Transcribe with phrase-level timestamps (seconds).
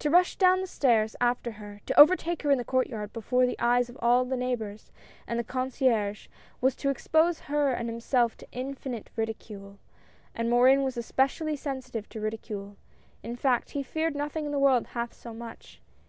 [0.00, 0.02] 176 HOPES.
[0.02, 3.46] To rush down the stairs after her, to overtake her in the court yard before
[3.46, 4.90] the eyes of all the neighbors
[5.24, 6.26] and the concierge,
[6.60, 9.78] was to expose her and himself to infinite ridicule,
[10.34, 12.76] and Morin was especially sensitive to ridicule—
[13.22, 15.80] in fact, he feared nothing in the world half so much.